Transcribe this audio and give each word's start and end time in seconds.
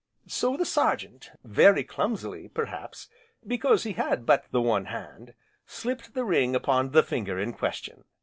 So 0.25 0.57
the 0.57 0.65
Sergeant, 0.65 1.29
very 1.43 1.83
clumsily, 1.83 2.47
perhaps, 2.47 3.07
because 3.45 3.83
he 3.83 3.91
had 3.93 4.25
but 4.25 4.45
the 4.49 4.59
one 4.59 4.85
hand, 4.85 5.35
slipped 5.67 6.15
the 6.15 6.25
ring 6.25 6.55
upon 6.55 6.89
the 6.89 7.03
finger 7.03 7.37
in 7.37 7.53
question. 7.53 8.03